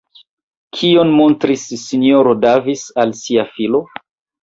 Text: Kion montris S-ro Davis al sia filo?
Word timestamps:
Kion 0.77 1.11
montris 1.19 1.67
S-ro 1.83 2.35
Davis 2.49 2.89
al 3.07 3.17
sia 3.25 3.49
filo? 3.55 3.89